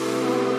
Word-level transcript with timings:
Thank 0.00 0.44
you. 0.44 0.49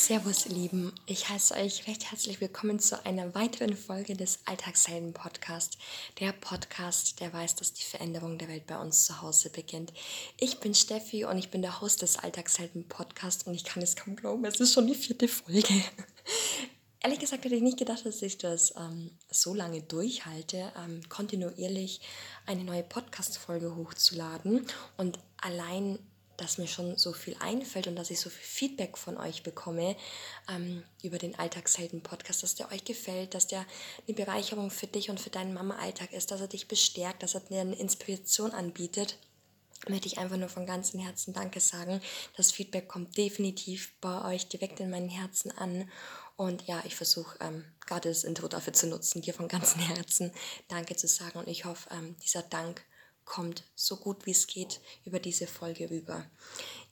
Servus, 0.00 0.46
ihr 0.46 0.52
Lieben. 0.52 0.94
Ich 1.04 1.28
heiße 1.28 1.54
euch 1.56 1.86
recht 1.86 2.10
herzlich 2.10 2.40
willkommen 2.40 2.78
zu 2.80 3.04
einer 3.04 3.34
weiteren 3.34 3.76
Folge 3.76 4.16
des 4.16 4.38
Alltagshelden 4.46 5.12
Podcast. 5.12 5.76
Der 6.18 6.32
Podcast, 6.32 7.20
der 7.20 7.30
weiß, 7.34 7.56
dass 7.56 7.74
die 7.74 7.84
Veränderung 7.84 8.38
der 8.38 8.48
Welt 8.48 8.66
bei 8.66 8.80
uns 8.80 9.04
zu 9.04 9.20
Hause 9.20 9.50
beginnt. 9.50 9.92
Ich 10.38 10.58
bin 10.58 10.74
Steffi 10.74 11.26
und 11.26 11.36
ich 11.36 11.50
bin 11.50 11.60
der 11.60 11.82
Host 11.82 12.00
des 12.00 12.16
Alltagshelden 12.16 12.88
Podcast 12.88 13.46
und 13.46 13.52
ich 13.52 13.62
kann 13.62 13.82
es 13.82 13.94
kaum 13.94 14.16
glauben, 14.16 14.46
es 14.46 14.58
ist 14.58 14.72
schon 14.72 14.86
die 14.86 14.94
vierte 14.94 15.28
Folge. 15.28 15.68
Ehrlich 17.02 17.18
gesagt 17.18 17.44
hätte 17.44 17.54
ich 17.54 17.62
nicht 17.62 17.78
gedacht, 17.78 18.06
dass 18.06 18.22
ich 18.22 18.38
das 18.38 18.74
ähm, 18.78 19.10
so 19.30 19.54
lange 19.54 19.82
durchhalte, 19.82 20.72
ähm, 20.78 21.02
kontinuierlich 21.10 22.00
eine 22.46 22.64
neue 22.64 22.82
Podcast-Folge 22.82 23.76
hochzuladen. 23.76 24.66
Und 24.96 25.18
allein 25.36 25.98
dass 26.40 26.58
mir 26.58 26.66
schon 26.66 26.96
so 26.96 27.12
viel 27.12 27.36
einfällt 27.40 27.86
und 27.86 27.96
dass 27.96 28.10
ich 28.10 28.20
so 28.20 28.30
viel 28.30 28.44
Feedback 28.44 28.96
von 28.96 29.16
euch 29.16 29.42
bekomme 29.42 29.96
ähm, 30.48 30.82
über 31.02 31.18
den 31.18 31.38
Alltagshelden-Podcast, 31.38 32.42
dass 32.42 32.54
der 32.54 32.72
euch 32.72 32.84
gefällt, 32.84 33.34
dass 33.34 33.46
der 33.46 33.66
eine 34.06 34.16
Bereicherung 34.16 34.70
für 34.70 34.86
dich 34.86 35.10
und 35.10 35.20
für 35.20 35.30
deinen 35.30 35.54
Mama-Alltag 35.54 36.12
ist, 36.12 36.30
dass 36.30 36.40
er 36.40 36.48
dich 36.48 36.68
bestärkt, 36.68 37.22
dass 37.22 37.34
er 37.34 37.40
dir 37.40 37.60
eine 37.60 37.76
Inspiration 37.76 38.52
anbietet 38.52 39.18
möchte 39.88 40.08
ich 40.08 40.18
einfach 40.18 40.36
nur 40.36 40.50
von 40.50 40.66
ganzem 40.66 41.00
Herzen 41.00 41.32
Danke 41.32 41.58
sagen. 41.58 42.02
Das 42.36 42.52
Feedback 42.52 42.86
kommt 42.86 43.16
definitiv 43.16 43.94
bei 44.00 44.34
euch 44.34 44.46
direkt 44.48 44.78
in 44.80 44.90
meinen 44.90 45.08
Herzen 45.08 45.56
an. 45.56 45.90
Und 46.36 46.66
ja, 46.66 46.82
ich 46.84 46.96
versuche 46.96 47.38
ähm, 47.40 47.64
gerade 47.86 48.08
das 48.08 48.24
Intro 48.24 48.48
dafür 48.48 48.72
zu 48.72 48.88
nutzen, 48.88 49.22
dir 49.22 49.34
von 49.34 49.48
ganzem 49.48 49.80
Herzen 49.80 50.32
Danke 50.68 50.96
zu 50.96 51.06
sagen. 51.08 51.38
Und 51.38 51.48
ich 51.48 51.64
hoffe, 51.64 51.88
ähm, 51.92 52.16
dieser 52.22 52.42
Dank 52.42 52.82
kommt 53.30 53.62
so 53.76 53.96
gut 53.96 54.26
wie 54.26 54.32
es 54.32 54.48
geht 54.48 54.80
über 55.04 55.20
diese 55.20 55.46
Folge 55.46 55.88
rüber. 55.88 56.28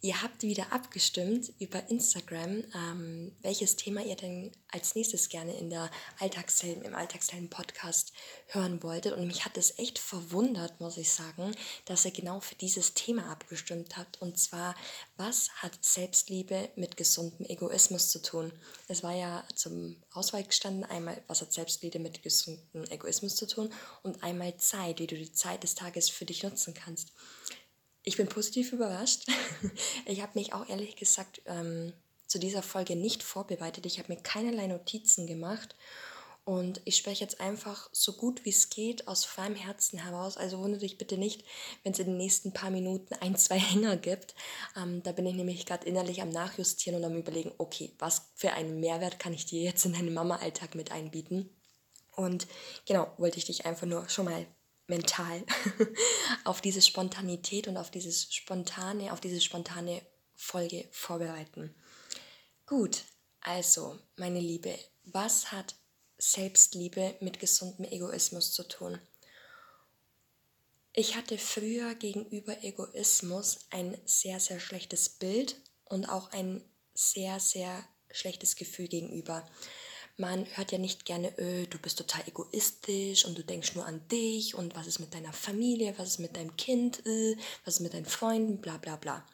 Ihr 0.01 0.23
habt 0.23 0.43
wieder 0.43 0.73
abgestimmt 0.73 1.53
über 1.59 1.89
Instagram, 1.91 2.63
ähm, 2.73 3.33
welches 3.43 3.75
Thema 3.75 4.01
ihr 4.01 4.15
denn 4.15 4.53
als 4.71 4.95
nächstes 4.95 5.29
gerne 5.29 5.59
in 5.59 5.71
der 5.71 5.91
Alltagshelden, 6.21 6.85
im 6.85 6.95
Alltagshelden-Podcast 6.95 8.13
hören 8.47 8.81
wolltet. 8.85 9.15
Und 9.15 9.27
mich 9.27 9.45
hat 9.45 9.57
es 9.57 9.77
echt 9.81 9.99
verwundert, 9.99 10.81
muss 10.81 10.99
ich 10.99 11.11
sagen, 11.11 11.53
dass 11.85 12.05
ihr 12.05 12.13
genau 12.13 12.39
für 12.39 12.55
dieses 12.55 12.95
Thema 12.95 13.29
abgestimmt 13.33 13.97
habt. 13.97 14.23
Und 14.23 14.39
zwar, 14.39 14.77
was 15.17 15.51
hat 15.57 15.77
Selbstliebe 15.85 16.69
mit 16.77 16.97
gesundem 16.97 17.47
Egoismus 17.47 18.11
zu 18.11 18.23
tun? 18.23 18.53
Es 18.87 19.03
war 19.03 19.17
ja 19.17 19.43
zum 19.57 19.97
Auswahl 20.13 20.45
gestanden, 20.45 20.85
einmal, 20.85 21.21
was 21.27 21.41
hat 21.41 21.53
Selbstliebe 21.53 21.99
mit 21.99 22.23
gesundem 22.23 22.85
Egoismus 22.85 23.35
zu 23.35 23.49
tun 23.49 23.73
und 24.05 24.23
einmal 24.23 24.57
Zeit, 24.59 25.01
wie 25.01 25.09
du 25.09 25.17
die 25.17 25.33
Zeit 25.33 25.65
des 25.65 25.75
Tages 25.75 26.09
für 26.09 26.25
dich 26.25 26.45
nutzen 26.45 26.73
kannst 26.73 27.13
ich 28.09 28.17
bin 28.17 28.27
positiv 28.27 28.73
überrascht. 28.73 29.27
Ich 30.07 30.23
habe 30.23 30.39
mich 30.39 30.55
auch 30.55 30.67
ehrlich 30.69 30.97
gesagt 30.97 31.43
ähm, 31.45 31.93
zu 32.27 32.39
dieser 32.39 32.63
Folge 32.63 32.97
nicht 32.97 33.23
vorbereitet. 33.23 33.85
Ich 33.85 33.99
habe 33.99 34.13
mir 34.13 34.21
keinerlei 34.23 34.67
Notizen 34.67 35.27
gemacht. 35.27 35.75
Und 36.47 36.81
ich 36.87 36.97
spreche 36.97 37.23
jetzt 37.23 37.43
einfach 37.43 37.91
so 37.93 38.15
gut 38.15 38.47
wie 38.47 38.51
es 38.51 38.71
geht 38.71 39.07
aus 39.07 39.27
freiem 39.27 39.55
Herzen 39.55 39.99
heraus. 39.99 40.39
Also 40.39 40.61
wundere 40.61 40.81
dich 40.81 40.97
bitte 40.97 41.19
nicht, 41.19 41.45
wenn 41.83 41.93
es 41.93 41.99
in 41.99 42.07
den 42.07 42.17
nächsten 42.17 42.55
paar 42.55 42.71
Minuten 42.71 43.13
ein, 43.21 43.37
zwei 43.37 43.59
Hänger 43.59 43.99
gibt. 43.99 44.35
Ähm, 44.75 45.03
da 45.03 45.13
bin 45.13 45.27
ich 45.27 45.35
nämlich 45.35 45.67
gerade 45.67 45.87
innerlich 45.87 46.23
am 46.23 46.31
Nachjustieren 46.31 46.99
und 46.99 47.05
am 47.05 47.19
Überlegen, 47.19 47.53
okay, 47.59 47.93
was 47.99 48.31
für 48.35 48.53
einen 48.53 48.81
Mehrwert 48.81 49.19
kann 49.19 49.35
ich 49.35 49.45
dir 49.45 49.61
jetzt 49.61 49.85
in 49.85 49.93
deinen 49.93 50.15
Mama-Alltag 50.15 50.75
mit 50.75 50.93
einbieten? 50.93 51.51
Und 52.17 52.47
genau, 52.87 53.13
wollte 53.19 53.37
ich 53.37 53.45
dich 53.45 53.67
einfach 53.67 53.87
nur 53.87 54.09
schon 54.09 54.25
mal 54.25 54.47
mental 54.89 55.45
auf 56.45 56.61
diese 56.61 56.83
Spontanität 56.83 57.69
und 57.69 57.77
auf 57.77 57.91
dieses 57.91 58.35
spontane, 58.35 59.13
auf 59.13 59.21
diese 59.21 59.41
spontane 59.41 60.03
Folge 60.35 60.89
vorbereiten. 60.91 61.75
Gut, 62.67 63.05
also, 63.41 63.99
meine 64.17 64.41
Liebe, 64.41 64.79
was 65.05 65.53
hat 65.53 65.75
Selbstliebe 66.19 67.17
mit 67.21 67.39
gesundem 67.39 67.87
Egoismus 67.87 68.53
zu 68.53 68.67
tun? 68.67 68.99
Ich 70.93 71.15
hatte 71.15 71.39
früher 71.39 71.95
gegenüber 71.95 72.65
Egoismus 72.65 73.67
ein 73.71 73.97
sehr, 74.05 74.41
sehr 74.41 74.59
schlechtes 74.59 75.09
Bild 75.09 75.57
und 75.85 76.07
auch 76.07 76.33
ein 76.33 76.65
sehr, 76.95 77.39
sehr 77.39 77.85
schlechtes 78.11 78.57
Gefühl 78.57 78.89
gegenüber 78.89 79.49
man 80.19 80.47
hört 80.57 80.73
ja 80.73 80.79
nicht 80.79 81.05
gerne, 81.05 81.33
öh, 81.39 81.67
du 81.67 81.79
bist 81.79 81.99
total 81.99 82.23
egoistisch 82.27 83.25
und 83.25 83.39
du 83.39 83.45
denkst 83.45 83.75
nur 83.75 83.87
an 83.87 84.07
dich 84.09 84.55
und 84.55 84.75
was 84.75 84.89
ist 84.89 84.99
mit 84.99 85.15
deiner 85.15 85.33
Familie, 85.33 85.95
was 85.97 86.09
ist 86.09 86.19
mit 86.19 86.37
deinem 86.37 86.57
Kind, 86.57 87.07
äh, 87.07 87.37
was 87.65 87.75
ist 87.75 87.81
mit 87.81 87.95
deinen 87.95 88.05
Freunden, 88.05 88.61
bla 88.61 88.79
bla 88.79 88.97
bla. 88.97 89.25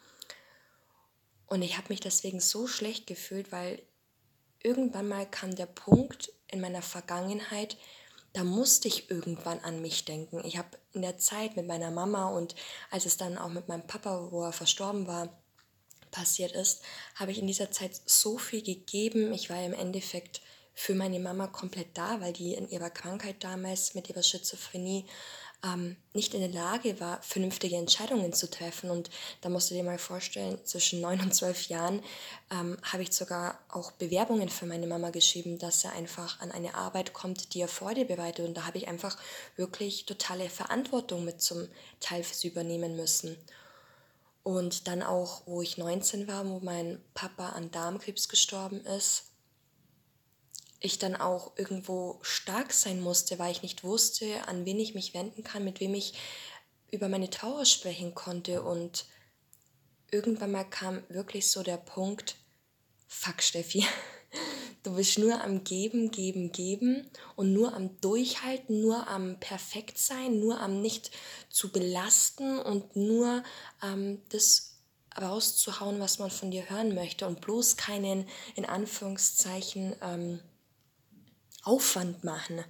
Und 1.47 1.63
ich 1.63 1.77
habe 1.79 1.89
mich 1.89 2.01
deswegen 2.01 2.41
so 2.41 2.67
schlecht 2.67 3.07
gefühlt, 3.07 3.51
weil 3.51 3.83
irgendwann 4.63 5.09
mal 5.09 5.29
kam 5.29 5.55
der 5.55 5.67
Punkt 5.67 6.33
in 6.49 6.61
meiner 6.61 6.83
Vergangenheit, 6.83 7.77
da 8.35 8.45
musste 8.45 8.89
ich 8.89 9.11
irgendwann 9.11 9.61
an 9.61 9.81
mich 9.81 10.05
denken. 10.05 10.43
Ich 10.45 10.59
habe 10.59 10.77
in 10.93 11.03
der 11.03 11.19
Zeit 11.19 11.57
mit 11.57 11.67
meiner 11.67 11.91
Mama 11.91 12.29
und 12.29 12.55
als 12.91 13.07
es 13.07 13.17
dann 13.17 13.39
auch 13.39 13.49
mit 13.49 13.69
meinem 13.69 13.87
Papa, 13.87 14.29
wo 14.31 14.43
er 14.43 14.53
verstorben 14.53 15.07
war, 15.07 15.41
passiert 16.11 16.53
ist, 16.53 16.83
habe 17.15 17.33
ich 17.33 17.39
in 17.39 17.47
dieser 17.47 17.71
Zeit 17.71 18.01
so 18.07 18.39
viel 18.39 18.63
gegeben. 18.63 19.33
Ich 19.33 19.51
war 19.51 19.65
im 19.65 19.73
Endeffekt 19.73 20.43
für 20.75 20.95
meine 20.95 21.21
Mama 21.21 21.47
komplett 21.47 21.89
da, 21.95 22.21
weil 22.21 22.33
die 22.33 22.55
in 22.55 22.69
ihrer 22.69 22.91
Krankheit 22.91 23.37
damals 23.45 23.95
mit 23.95 24.09
ihrer 24.09 24.23
Schizophrenie 24.23 25.07
ähm, 25.65 25.97
nicht 26.13 26.35
in 26.35 26.41
der 26.41 26.51
Lage 26.51 27.01
war, 27.01 27.23
vernünftige 27.23 27.77
Entscheidungen 27.77 28.33
zu 28.33 28.51
treffen. 28.51 28.91
Und 28.91 29.11
da 29.41 29.49
musst 29.49 29.71
du 29.71 29.75
dir 29.75 29.85
mal 29.85 29.99
vorstellen, 29.99 30.59
zwischen 30.65 31.01
neun 31.01 31.21
und 31.21 31.35
zwölf 31.35 31.69
Jahren 31.69 32.03
ähm, 32.51 32.77
habe 32.83 33.03
ich 33.03 33.13
sogar 33.13 33.59
auch 33.69 33.93
Bewerbungen 33.93 34.49
für 34.49 34.67
meine 34.67 34.87
Mama 34.87 35.11
geschrieben, 35.11 35.59
dass 35.59 35.85
er 35.85 35.93
einfach 35.93 36.41
an 36.41 36.53
eine 36.53 36.75
Arbeit 36.75 37.13
kommt, 37.13 37.55
die 37.55 37.61
er 37.61 37.69
Freude 37.69 38.05
bereitet. 38.05 38.47
Und 38.47 38.55
da 38.55 38.67
habe 38.67 38.79
ich 38.79 38.89
einfach 38.89 39.17
wirklich 39.57 40.05
totale 40.07 40.51
Verantwortung 40.51 41.25
mit 41.25 41.41
zum 41.41 41.69
Teil 42.01 42.23
für 42.23 42.35
sie 42.35 42.49
übernehmen 42.49 42.97
müssen. 42.97 43.37
Und 44.43 44.89
dann 44.89 45.03
auch, 45.03 45.43
wo 45.47 45.63
ich 45.63 45.79
19 45.79 46.29
war, 46.29 46.47
wo 46.47 46.61
mein 46.61 47.03
Papa 47.15 47.51
an 47.51 47.71
Darmkrebs 47.71 48.29
gestorben 48.29 48.85
ist, 48.85 49.31
ich 50.85 50.99
dann 50.99 51.17
auch 51.17 51.53
irgendwo 51.57 52.19
stark 52.23 52.73
sein 52.73 53.01
musste, 53.01 53.39
weil 53.39 53.53
ich 53.53 53.63
nicht 53.63 53.85
wusste, 53.85 54.47
an 54.47 54.65
wen 54.67 54.79
ich 54.79 54.95
mich 54.95 55.15
wenden 55.15 55.43
kann, 55.43 55.65
mit 55.65 55.81
wem 55.81 55.95
ich 55.95 56.15
über 56.91 57.09
meine 57.09 57.31
Trauer 57.31 57.65
sprechen 57.65 58.15
konnte. 58.15 58.63
Und 58.63 59.07
irgendwann 60.11 60.53
mal 60.53 60.65
kam 60.65 61.03
wirklich 61.09 61.51
so 61.51 61.63
der 61.63 61.79
Punkt, 61.79 62.37
fuck 63.09 63.43
Steffi, 63.43 63.87
du 64.83 64.95
bist 64.95 65.19
nur 65.19 65.43
am 65.43 65.65
Geben, 65.65 66.11
Geben, 66.11 66.53
Geben 66.53 67.11
und 67.35 67.53
nur 67.53 67.73
am 67.75 67.99
Durchhalten, 68.01 68.81
nur 68.81 69.09
am 69.09 69.41
Perfektsein, 69.41 70.39
nur 70.39 70.61
am 70.61 70.83
nicht 70.83 71.11
zu 71.49 71.73
belasten 71.73 72.59
und 72.59 72.95
nur 72.95 73.43
ähm, 73.83 74.21
das 74.29 74.75
rauszuhauen, 75.19 76.01
was 76.01 76.19
man 76.19 76.31
von 76.31 76.51
dir 76.51 76.69
hören 76.69 76.95
möchte 76.95 77.27
und 77.27 77.41
bloß 77.41 77.77
keinen, 77.77 78.29
in 78.57 78.65
Anführungszeichen, 78.65 79.95
ähm, 80.03 80.41
Aufwand 81.65 82.25
machen. 82.25 82.65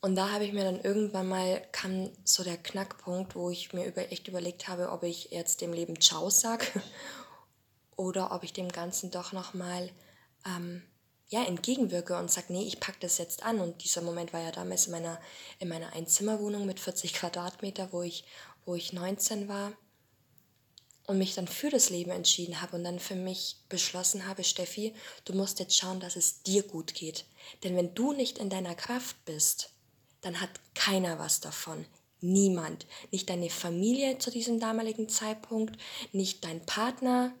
Und 0.00 0.16
da 0.16 0.30
habe 0.30 0.44
ich 0.44 0.52
mir 0.52 0.64
dann 0.64 0.80
irgendwann 0.80 1.28
mal, 1.28 1.62
kam 1.70 2.10
so 2.24 2.42
der 2.42 2.56
Knackpunkt, 2.56 3.36
wo 3.36 3.50
ich 3.50 3.72
mir 3.72 3.86
über, 3.86 4.10
echt 4.10 4.26
überlegt 4.26 4.66
habe, 4.66 4.90
ob 4.90 5.04
ich 5.04 5.30
jetzt 5.30 5.60
dem 5.60 5.72
Leben 5.72 6.00
Ciao 6.00 6.28
sage 6.28 6.66
oder 7.96 8.32
ob 8.32 8.42
ich 8.42 8.52
dem 8.52 8.70
Ganzen 8.70 9.12
doch 9.12 9.32
nochmal 9.32 9.90
ähm, 10.44 10.82
ja, 11.28 11.44
entgegenwirke 11.44 12.18
und 12.18 12.30
sage, 12.30 12.52
nee, 12.52 12.64
ich 12.64 12.80
packe 12.80 12.98
das 13.00 13.18
jetzt 13.18 13.44
an. 13.44 13.60
Und 13.60 13.84
dieser 13.84 14.02
Moment 14.02 14.32
war 14.32 14.40
ja 14.40 14.50
damals 14.50 14.86
in 14.86 14.92
meiner, 14.92 15.20
in 15.60 15.68
meiner 15.68 15.92
Einzimmerwohnung 15.92 16.66
mit 16.66 16.80
40 16.80 17.14
Quadratmeter, 17.14 17.92
wo 17.92 18.02
ich, 18.02 18.24
wo 18.64 18.74
ich 18.74 18.92
19 18.92 19.48
war 19.48 19.72
und 21.06 21.18
mich 21.18 21.34
dann 21.34 21.48
für 21.48 21.70
das 21.70 21.90
Leben 21.90 22.10
entschieden 22.10 22.60
habe 22.60 22.76
und 22.76 22.84
dann 22.84 23.00
für 23.00 23.16
mich 23.16 23.56
beschlossen 23.68 24.26
habe, 24.26 24.44
Steffi, 24.44 24.94
du 25.24 25.32
musst 25.32 25.58
jetzt 25.58 25.76
schauen, 25.76 26.00
dass 26.00 26.16
es 26.16 26.42
dir 26.42 26.62
gut 26.62 26.94
geht. 26.94 27.24
Denn 27.64 27.76
wenn 27.76 27.94
du 27.94 28.12
nicht 28.12 28.38
in 28.38 28.50
deiner 28.50 28.74
Kraft 28.74 29.16
bist, 29.24 29.70
dann 30.20 30.40
hat 30.40 30.50
keiner 30.74 31.18
was 31.18 31.40
davon. 31.40 31.84
Niemand. 32.20 32.86
Nicht 33.10 33.28
deine 33.28 33.50
Familie 33.50 34.18
zu 34.18 34.30
diesem 34.30 34.60
damaligen 34.60 35.08
Zeitpunkt, 35.08 35.76
nicht 36.12 36.44
dein 36.44 36.64
Partner, 36.64 37.34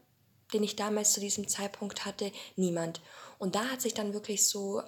den 0.52 0.64
ich 0.64 0.74
damals 0.74 1.12
zu 1.12 1.20
diesem 1.20 1.46
Zeitpunkt 1.46 2.04
hatte, 2.04 2.32
niemand. 2.56 3.00
Und 3.38 3.54
da 3.54 3.70
hat 3.70 3.80
sich 3.80 3.94
dann 3.94 4.12
wirklich 4.12 4.46
so 4.46 4.82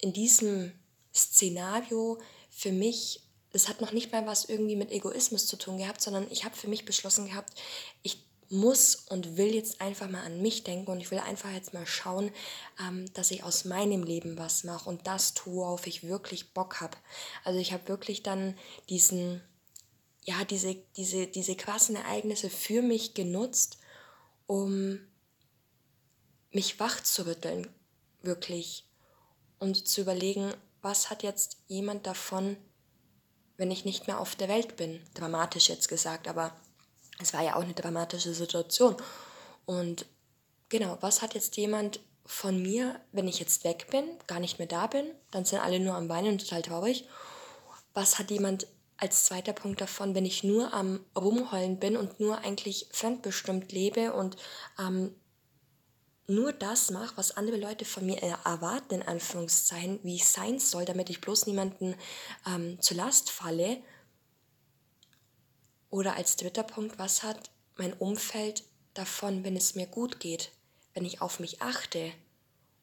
in 0.00 0.12
diesem 0.12 0.72
Szenario 1.14 2.18
für 2.50 2.72
mich, 2.72 3.20
das 3.54 3.68
hat 3.68 3.80
noch 3.80 3.92
nicht 3.92 4.10
mal 4.10 4.26
was 4.26 4.46
irgendwie 4.46 4.74
mit 4.74 4.90
Egoismus 4.90 5.46
zu 5.46 5.56
tun 5.56 5.78
gehabt, 5.78 6.00
sondern 6.00 6.26
ich 6.28 6.44
habe 6.44 6.56
für 6.56 6.66
mich 6.66 6.84
beschlossen 6.84 7.26
gehabt, 7.26 7.54
ich 8.02 8.26
muss 8.50 8.96
und 8.96 9.36
will 9.36 9.54
jetzt 9.54 9.80
einfach 9.80 10.10
mal 10.10 10.24
an 10.24 10.42
mich 10.42 10.64
denken 10.64 10.90
und 10.90 11.00
ich 11.00 11.12
will 11.12 11.20
einfach 11.20 11.52
jetzt 11.52 11.72
mal 11.72 11.86
schauen, 11.86 12.32
ähm, 12.80 13.06
dass 13.14 13.30
ich 13.30 13.44
aus 13.44 13.64
meinem 13.64 14.02
Leben 14.02 14.36
was 14.36 14.64
mache 14.64 14.88
und 14.88 15.06
das 15.06 15.34
tue, 15.34 15.54
worauf 15.54 15.86
ich 15.86 16.02
wirklich 16.02 16.52
Bock 16.52 16.80
habe. 16.80 16.96
Also 17.44 17.60
ich 17.60 17.72
habe 17.72 17.86
wirklich 17.86 18.24
dann 18.24 18.58
diesen, 18.88 19.40
ja, 20.24 20.44
diese, 20.44 20.74
diese, 20.96 21.28
diese 21.28 21.54
krassen 21.54 21.94
Ereignisse 21.94 22.50
für 22.50 22.82
mich 22.82 23.14
genutzt, 23.14 23.78
um 24.48 24.98
mich 26.50 26.80
wach 26.80 27.00
zu 27.04 27.24
rütteln, 27.24 27.72
wirklich. 28.20 28.84
Und 29.60 29.86
zu 29.86 30.00
überlegen, 30.00 30.52
was 30.82 31.08
hat 31.08 31.22
jetzt 31.22 31.58
jemand 31.68 32.04
davon, 32.08 32.56
wenn 33.56 33.70
ich 33.70 33.84
nicht 33.84 34.06
mehr 34.06 34.20
auf 34.20 34.34
der 34.36 34.48
Welt 34.48 34.76
bin? 34.76 35.00
Dramatisch 35.14 35.68
jetzt 35.68 35.88
gesagt, 35.88 36.28
aber 36.28 36.52
es 37.20 37.32
war 37.32 37.42
ja 37.42 37.56
auch 37.56 37.62
eine 37.62 37.74
dramatische 37.74 38.34
Situation. 38.34 38.96
Und 39.66 40.06
genau, 40.68 40.98
was 41.00 41.22
hat 41.22 41.34
jetzt 41.34 41.56
jemand 41.56 42.00
von 42.26 42.60
mir, 42.60 43.00
wenn 43.12 43.28
ich 43.28 43.38
jetzt 43.38 43.64
weg 43.64 43.88
bin, 43.90 44.04
gar 44.26 44.40
nicht 44.40 44.58
mehr 44.58 44.68
da 44.68 44.86
bin, 44.86 45.06
dann 45.30 45.44
sind 45.44 45.60
alle 45.60 45.78
nur 45.78 45.94
am 45.94 46.08
Weinen 46.08 46.32
und 46.32 46.38
total 46.40 46.62
traurig. 46.62 47.06
Was 47.92 48.18
hat 48.18 48.30
jemand 48.30 48.66
als 48.96 49.24
zweiter 49.24 49.52
Punkt 49.52 49.80
davon, 49.80 50.14
wenn 50.14 50.24
ich 50.24 50.44
nur 50.44 50.72
am 50.72 51.00
Rumheulen 51.16 51.78
bin 51.78 51.96
und 51.96 52.20
nur 52.20 52.38
eigentlich 52.38 52.88
fremdbestimmt 52.92 53.72
lebe 53.72 54.12
und 54.12 54.36
ähm, 54.78 55.14
nur 56.26 56.52
das 56.52 56.90
mache, 56.90 57.16
was 57.16 57.36
andere 57.36 57.56
Leute 57.56 57.84
von 57.84 58.06
mir 58.06 58.22
erwarten, 58.22 58.94
in 58.94 59.02
Anführungszeichen, 59.02 60.00
wie 60.02 60.16
ich 60.16 60.26
sein 60.26 60.58
soll, 60.58 60.84
damit 60.84 61.10
ich 61.10 61.20
bloß 61.20 61.46
niemanden 61.46 61.94
ähm, 62.46 62.80
zur 62.80 62.96
Last 62.96 63.30
falle, 63.30 63.82
oder 65.94 66.16
als 66.16 66.34
dritter 66.34 66.64
Punkt, 66.64 66.98
was 66.98 67.22
hat 67.22 67.50
mein 67.76 67.92
Umfeld 67.92 68.64
davon, 68.94 69.44
wenn 69.44 69.56
es 69.56 69.76
mir 69.76 69.86
gut 69.86 70.18
geht, 70.18 70.50
wenn 70.92 71.04
ich 71.04 71.22
auf 71.22 71.38
mich 71.38 71.62
achte 71.62 72.10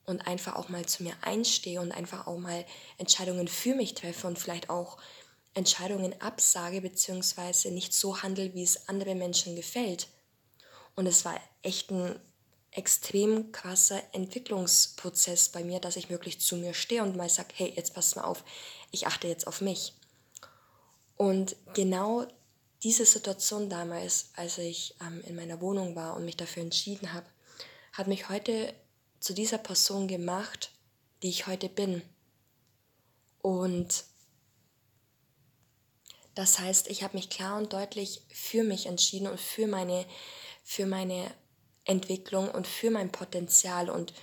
und 0.05 0.25
einfach 0.27 0.55
auch 0.55 0.69
mal 0.69 0.85
zu 0.85 1.03
mir 1.03 1.13
einstehe 1.19 1.81
und 1.81 1.91
einfach 1.91 2.25
auch 2.25 2.38
mal 2.38 2.65
Entscheidungen 2.97 3.49
für 3.49 3.75
mich 3.75 3.95
treffe 3.95 4.27
und 4.27 4.39
vielleicht 4.39 4.69
auch 4.69 4.97
Entscheidungen 5.53 6.21
absage 6.21 6.79
beziehungsweise 6.79 7.71
nicht 7.71 7.93
so 7.93 8.21
handle, 8.21 8.53
wie 8.53 8.63
es 8.63 8.88
anderen 8.88 9.17
Menschen 9.17 9.57
gefällt. 9.57 10.07
Und 10.95 11.05
es 11.05 11.25
war 11.25 11.38
echt 11.63 11.91
ein 11.91 12.17
extrem 12.71 13.51
krasser 13.51 14.01
Entwicklungsprozess 14.13 15.50
bei 15.50 15.63
mir, 15.63 15.79
dass 15.79 15.97
ich 15.97 16.09
wirklich 16.09 16.39
zu 16.39 16.56
mir 16.56 16.73
stehe 16.73 17.03
und 17.03 17.18
mal 17.18 17.29
sage, 17.29 17.50
hey, 17.56 17.73
jetzt 17.75 17.94
pass 17.94 18.15
mal 18.15 18.23
auf, 18.23 18.44
ich 18.91 19.07
achte 19.07 19.27
jetzt 19.27 19.45
auf 19.45 19.62
mich. 19.62 19.94
Und 21.18 21.56
genau 21.73 22.25
diese 22.83 23.06
Situation 23.06 23.69
damals, 23.69 24.31
als 24.35 24.57
ich 24.57 24.95
ähm, 25.01 25.21
in 25.27 25.35
meiner 25.35 25.62
Wohnung 25.62 25.95
war 25.95 26.15
und 26.15 26.25
mich 26.25 26.38
dafür 26.38 26.63
entschieden 26.63 27.13
habe, 27.13 27.27
hat 27.94 28.07
mich 28.07 28.29
heute 28.29 28.74
zu 29.19 29.33
dieser 29.33 29.57
Person 29.57 30.07
gemacht, 30.07 30.71
die 31.21 31.29
ich 31.29 31.47
heute 31.47 31.69
bin. 31.69 32.01
Und 33.41 34.06
das 36.33 36.59
heißt, 36.59 36.88
ich 36.88 37.03
habe 37.03 37.17
mich 37.17 37.29
klar 37.29 37.57
und 37.57 37.74
deutlich 37.74 38.21
für 38.29 38.63
mich 38.63 38.85
entschieden 38.85 39.27
und 39.27 39.39
für 39.39 39.67
meine, 39.67 40.06
für 40.63 40.85
meine 40.85 41.31
Entwicklung 41.85 42.49
und 42.49 42.67
für 42.67 42.91
mein 42.91 43.11
Potenzial 43.11 43.89
und 43.89 44.13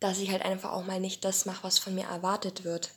dass 0.00 0.18
ich 0.18 0.30
halt 0.30 0.42
einfach 0.42 0.72
auch 0.72 0.84
mal 0.84 1.00
nicht 1.00 1.24
das 1.24 1.46
mache, 1.46 1.64
was 1.64 1.78
von 1.78 1.94
mir 1.94 2.04
erwartet 2.04 2.64
wird. 2.64 2.92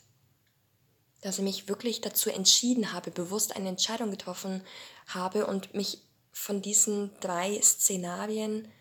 Dass 1.21 1.37
ich 1.37 1.43
mich 1.43 1.67
wirklich 1.67 2.01
dazu 2.01 2.29
entschieden 2.29 2.93
habe, 2.93 3.11
bewusst 3.11 3.55
eine 3.55 3.69
Entscheidung 3.69 4.11
getroffen 4.11 4.63
habe 5.07 5.45
und 5.45 5.73
mich 5.73 6.01
von 6.31 6.61
diesen 6.61 7.11
drei 7.19 7.59
Szenarien, 7.61 8.71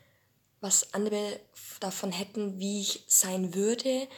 was 0.60 0.94
andere 0.94 1.40
davon 1.80 2.12
hätten, 2.12 2.58
wie 2.58 2.80
ich 2.80 3.04
sein 3.06 3.54
würde, 3.54 4.08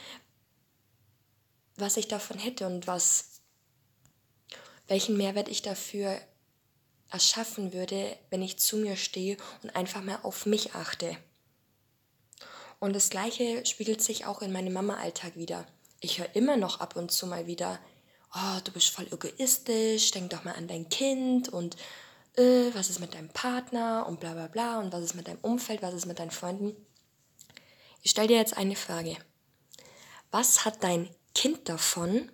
was 1.75 1.97
ich 1.97 2.07
davon 2.07 2.39
hätte 2.39 2.65
und 2.67 2.87
was, 2.87 3.41
welchen 4.87 5.17
Mehrwert 5.17 5.47
ich 5.47 5.61
dafür 5.61 6.19
erschaffen 7.11 7.73
würde, 7.73 8.17
wenn 8.29 8.41
ich 8.41 8.59
zu 8.59 8.77
mir 8.77 8.95
stehe 8.95 9.37
und 9.63 9.75
einfach 9.75 10.01
mal 10.01 10.19
auf 10.23 10.45
mich 10.45 10.73
achte. 10.73 11.17
Und 12.79 12.95
das 12.95 13.09
Gleiche 13.09 13.65
spiegelt 13.65 14.01
sich 14.01 14.25
auch 14.25 14.41
in 14.41 14.51
meinem 14.51 14.73
Mama-Alltag 14.73 15.35
wieder. 15.35 15.67
Ich 15.99 16.17
höre 16.17 16.35
immer 16.35 16.57
noch 16.57 16.79
ab 16.79 16.95
und 16.95 17.11
zu 17.11 17.27
mal 17.27 17.45
wieder, 17.45 17.79
oh, 18.33 18.59
du 18.63 18.71
bist 18.71 18.89
voll 18.89 19.07
egoistisch, 19.11 20.11
denk 20.11 20.31
doch 20.31 20.43
mal 20.43 20.55
an 20.55 20.67
dein 20.67 20.89
Kind 20.89 21.49
und 21.49 21.77
äh, 22.37 22.73
was 22.73 22.89
ist 22.89 22.99
mit 22.99 23.13
deinem 23.13 23.29
Partner 23.29 24.05
und 24.07 24.19
bla 24.19 24.33
bla 24.33 24.47
bla 24.47 24.79
und 24.79 24.91
was 24.93 25.03
ist 25.03 25.15
mit 25.15 25.27
deinem 25.27 25.39
Umfeld, 25.41 25.81
was 25.81 25.93
ist 25.93 26.05
mit 26.07 26.19
deinen 26.19 26.31
Freunden. 26.31 26.75
Ich 28.01 28.11
stelle 28.11 28.29
dir 28.29 28.37
jetzt 28.37 28.57
eine 28.57 28.75
Frage. 28.75 29.15
Was 30.31 30.65
hat 30.65 30.83
dein 30.83 31.13
Kind 31.35 31.69
davon? 31.69 32.31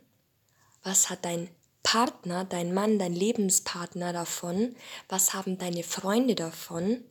Was 0.83 1.09
hat 1.09 1.25
dein 1.25 1.50
Partner, 1.89 2.44
dein 2.44 2.74
Mann, 2.74 3.00
dein 3.00 3.13
Lebenspartner 3.13 4.12
davon? 4.12 4.75
Was 5.07 5.34
haben 5.34 5.57
deine 5.57 5.84
Freunde 5.84 6.36
davon? 6.36 7.01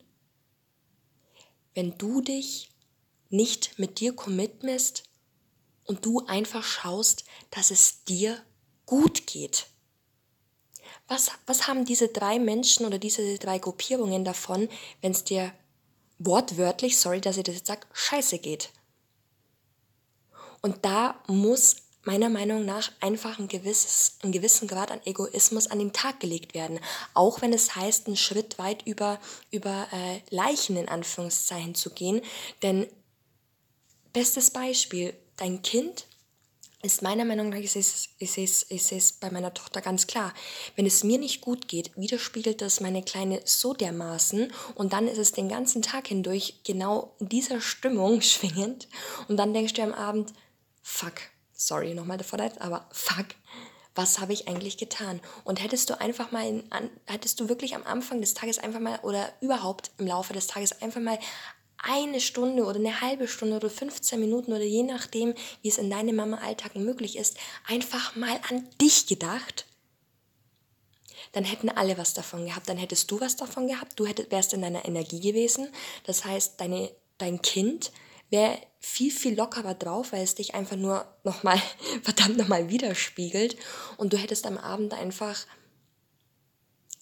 Wenn 1.72 1.96
du 1.96 2.20
dich 2.20 2.68
nicht 3.30 3.78
mit 3.78 4.00
dir 4.00 4.14
commitmest 4.14 5.04
und 5.84 6.04
du 6.04 6.26
einfach 6.26 6.62
schaust, 6.62 7.24
dass 7.48 7.70
es 7.70 8.04
dir 8.04 8.38
gut 8.84 9.26
geht. 9.26 9.68
Was, 11.08 11.30
was 11.46 11.68
haben 11.68 11.86
diese 11.86 12.08
drei 12.08 12.38
Menschen 12.38 12.84
oder 12.84 12.98
diese 12.98 13.38
drei 13.38 13.58
Gruppierungen 13.58 14.26
davon, 14.26 14.68
wenn 15.00 15.12
es 15.12 15.24
dir 15.24 15.54
wortwörtlich, 16.18 16.98
sorry, 16.98 17.22
dass 17.22 17.38
ich 17.38 17.44
das 17.44 17.54
jetzt 17.54 17.68
sage, 17.68 17.86
scheiße 17.94 18.40
geht? 18.40 18.74
Und 20.60 20.84
da 20.84 21.22
muss 21.28 21.76
meiner 22.06 22.28
Meinung 22.28 22.64
nach 22.64 22.90
einfach 23.00 23.38
ein, 23.38 23.48
gewisses, 23.48 24.18
ein 24.22 24.32
gewissen 24.32 24.68
Grad 24.68 24.90
an 24.90 25.00
Egoismus 25.04 25.66
an 25.66 25.78
den 25.78 25.92
Tag 25.92 26.20
gelegt 26.20 26.54
werden. 26.54 26.78
Auch 27.14 27.42
wenn 27.42 27.52
es 27.52 27.74
heißt, 27.74 28.06
einen 28.06 28.16
Schritt 28.16 28.58
weit 28.58 28.86
über, 28.86 29.18
über 29.50 29.86
äh, 29.92 30.20
Leichen 30.30 30.76
in 30.76 30.88
Anführungszeichen 30.88 31.74
zu 31.74 31.90
gehen. 31.90 32.22
Denn 32.62 32.86
bestes 34.12 34.50
Beispiel, 34.50 35.14
dein 35.36 35.62
Kind 35.62 36.06
ist 36.82 37.02
meiner 37.02 37.24
Meinung 37.24 37.48
nach, 37.48 37.58
ich 37.58 37.72
sehe 37.72 37.80
es, 37.80 38.10
ich 38.18 38.30
sehe 38.30 38.44
es, 38.44 38.66
ich 38.70 38.84
sehe 38.84 38.98
es 38.98 39.12
bei 39.12 39.30
meiner 39.30 39.52
Tochter 39.52 39.80
ganz 39.80 40.06
klar. 40.06 40.32
Wenn 40.76 40.86
es 40.86 41.02
mir 41.02 41.18
nicht 41.18 41.40
gut 41.40 41.66
geht, 41.66 41.90
widerspiegelt 41.96 42.62
das 42.62 42.80
meine 42.80 43.02
Kleine 43.02 43.40
so 43.44 43.74
dermaßen 43.74 44.52
und 44.76 44.92
dann 44.92 45.08
ist 45.08 45.18
es 45.18 45.32
den 45.32 45.48
ganzen 45.48 45.82
Tag 45.82 46.06
hindurch 46.06 46.60
genau 46.64 47.14
in 47.18 47.28
dieser 47.28 47.60
Stimmung 47.60 48.20
schwingend 48.22 48.88
und 49.26 49.36
dann 49.36 49.52
denkst 49.52 49.74
du 49.74 49.82
am 49.82 49.92
Abend, 49.92 50.32
fuck, 50.82 51.14
sorry 51.56 51.94
nochmal 51.94 52.18
davor, 52.18 52.38
aber 52.60 52.86
fuck, 52.92 53.26
was 53.94 54.20
habe 54.20 54.32
ich 54.32 54.46
eigentlich 54.46 54.76
getan? 54.76 55.20
Und 55.44 55.62
hättest 55.62 55.90
du 55.90 55.98
einfach 56.00 56.30
mal, 56.30 56.46
in, 56.46 56.62
hättest 57.06 57.40
du 57.40 57.48
wirklich 57.48 57.74
am 57.74 57.84
Anfang 57.84 58.20
des 58.20 58.34
Tages 58.34 58.58
einfach 58.58 58.80
mal 58.80 59.00
oder 59.02 59.32
überhaupt 59.40 59.90
im 59.98 60.06
Laufe 60.06 60.34
des 60.34 60.46
Tages 60.46 60.82
einfach 60.82 61.00
mal 61.00 61.18
eine 61.78 62.20
Stunde 62.20 62.64
oder 62.64 62.78
eine 62.78 63.00
halbe 63.00 63.28
Stunde 63.28 63.56
oder 63.56 63.70
15 63.70 64.20
Minuten 64.20 64.52
oder 64.52 64.64
je 64.64 64.82
nachdem, 64.82 65.34
wie 65.62 65.68
es 65.68 65.78
in 65.78 65.90
deinem 65.90 66.16
Mama-Alltag 66.16 66.76
möglich 66.76 67.16
ist, 67.16 67.38
einfach 67.66 68.16
mal 68.16 68.38
an 68.50 68.68
dich 68.80 69.06
gedacht, 69.06 69.66
dann 71.32 71.44
hätten 71.44 71.68
alle 71.68 71.98
was 71.98 72.14
davon 72.14 72.46
gehabt. 72.46 72.68
Dann 72.68 72.78
hättest 72.78 73.10
du 73.10 73.20
was 73.20 73.36
davon 73.36 73.66
gehabt, 73.66 73.98
du 73.98 74.06
hättest, 74.06 74.30
wärst 74.30 74.54
in 74.54 74.62
deiner 74.62 74.86
Energie 74.86 75.20
gewesen. 75.20 75.68
Das 76.04 76.24
heißt, 76.24 76.60
deine, 76.60 76.90
dein 77.18 77.42
Kind 77.42 77.92
wäre 78.30 78.58
viel, 78.80 79.10
viel 79.10 79.36
lockerer 79.36 79.74
drauf, 79.74 80.12
weil 80.12 80.22
es 80.22 80.34
dich 80.34 80.54
einfach 80.54 80.76
nur 80.76 81.06
nochmal, 81.24 81.60
verdammt 82.02 82.36
nochmal 82.36 82.68
widerspiegelt. 82.68 83.56
Und 83.96 84.12
du 84.12 84.18
hättest 84.18 84.46
am 84.46 84.58
Abend 84.58 84.94
einfach 84.94 85.46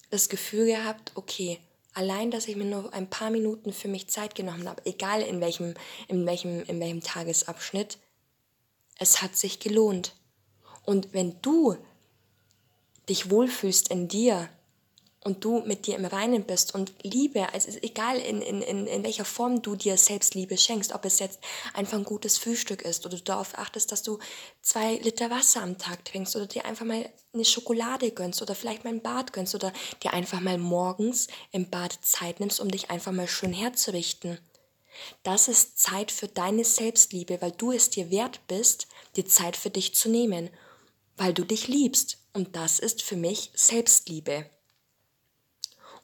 das 0.09 0.29
Gefühl 0.29 0.67
gehabt, 0.67 1.11
okay, 1.15 1.59
Allein, 1.95 2.29
dass 2.29 2.49
ich 2.49 2.57
mir 2.57 2.65
nur 2.65 2.93
ein 2.93 3.09
paar 3.09 3.29
Minuten 3.29 3.71
für 3.71 3.87
mich 3.87 4.09
Zeit 4.09 4.35
genommen 4.35 4.67
habe, 4.67 4.85
egal 4.85 5.21
in 5.21 5.39
welchem, 5.39 5.75
in 6.09 6.25
welchem, 6.25 6.61
in 6.65 6.81
welchem 6.81 7.01
Tagesabschnitt, 7.01 7.97
es 8.99 9.21
hat 9.21 9.37
sich 9.37 9.61
gelohnt. 9.61 10.13
Und 10.83 11.13
wenn 11.13 11.41
du 11.41 11.77
dich 13.07 13.29
wohlfühlst 13.29 13.91
in 13.91 14.09
dir, 14.09 14.49
und 15.25 15.43
du 15.43 15.61
mit 15.61 15.87
dir 15.87 15.95
im 15.95 16.05
Reinen 16.05 16.43
bist 16.43 16.75
und 16.75 16.93
Liebe, 17.01 17.51
also 17.51 17.71
egal 17.81 18.19
in, 18.19 18.43
in, 18.43 18.61
in, 18.61 18.85
in 18.85 19.03
welcher 19.03 19.25
Form 19.25 19.63
du 19.63 19.75
dir 19.75 19.97
selbst 19.97 20.35
Liebe 20.35 20.55
schenkst, 20.55 20.93
ob 20.93 21.03
es 21.03 21.17
jetzt 21.17 21.39
einfach 21.73 21.97
ein 21.97 22.03
gutes 22.03 22.37
Frühstück 22.37 22.83
ist 22.83 23.07
oder 23.07 23.17
du 23.17 23.23
darauf 23.23 23.57
achtest, 23.57 23.91
dass 23.91 24.03
du 24.03 24.19
zwei 24.61 24.97
Liter 24.97 25.31
Wasser 25.31 25.63
am 25.63 25.79
Tag 25.79 26.05
trinkst 26.05 26.35
oder 26.35 26.45
dir 26.45 26.65
einfach 26.65 26.85
mal 26.85 27.09
eine 27.33 27.43
Schokolade 27.43 28.11
gönnst 28.11 28.43
oder 28.43 28.53
vielleicht 28.53 28.83
mal 28.83 28.91
ein 28.91 29.01
Bad 29.01 29.33
gönnst 29.33 29.55
oder 29.55 29.73
dir 30.03 30.13
einfach 30.13 30.41
mal 30.41 30.59
morgens 30.59 31.27
im 31.51 31.71
Bad 31.71 31.97
Zeit 32.03 32.39
nimmst, 32.39 32.59
um 32.59 32.69
dich 32.69 32.91
einfach 32.91 33.11
mal 33.11 33.27
schön 33.27 33.51
herzurichten. 33.51 34.37
Das 35.23 35.47
ist 35.47 35.79
Zeit 35.79 36.11
für 36.11 36.27
deine 36.27 36.63
Selbstliebe, 36.63 37.41
weil 37.41 37.51
du 37.51 37.71
es 37.71 37.89
dir 37.89 38.11
wert 38.11 38.41
bist, 38.47 38.87
dir 39.15 39.25
Zeit 39.25 39.57
für 39.57 39.71
dich 39.71 39.95
zu 39.95 40.07
nehmen, 40.07 40.51
weil 41.17 41.33
du 41.33 41.43
dich 41.43 41.67
liebst. 41.67 42.19
Und 42.33 42.55
das 42.55 42.77
ist 42.77 43.01
für 43.01 43.15
mich 43.15 43.49
Selbstliebe. 43.55 44.45